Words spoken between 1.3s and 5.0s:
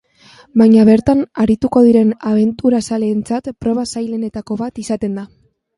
arituko diren abenturazaleentzat proba zailenetako bat